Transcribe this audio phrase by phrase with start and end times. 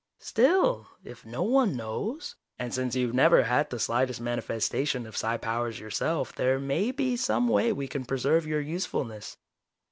[0.17, 5.37] Still, if no one knows, and since you've never had the slightest manifestation of psi
[5.37, 9.37] powers yourself, there may be some way we can preserve your usefulness."